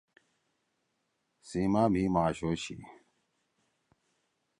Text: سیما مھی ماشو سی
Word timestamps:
سیما 1.47 1.83
مھی 1.93 2.03
ماشو 2.13 2.51
سی 2.63 2.77